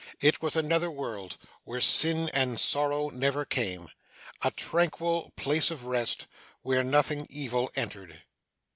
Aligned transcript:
It 0.19 0.41
was 0.41 0.55
another 0.55 0.89
world, 0.89 1.37
where 1.63 1.79
sin 1.79 2.27
and 2.29 2.59
sorrow 2.59 3.11
never 3.11 3.45
came; 3.45 3.89
a 4.41 4.49
tranquil 4.49 5.31
place 5.35 5.69
of 5.69 5.85
rest, 5.85 6.25
where 6.63 6.83
nothing 6.83 7.27
evil 7.29 7.69
entered. 7.75 8.23